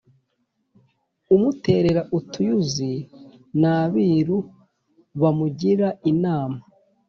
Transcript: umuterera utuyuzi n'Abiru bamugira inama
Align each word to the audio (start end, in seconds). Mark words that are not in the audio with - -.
umuterera 1.35 2.01
utuyuzi 2.17 2.93
n'Abiru 3.59 4.39
bamugira 5.21 5.87
inama 6.11 6.57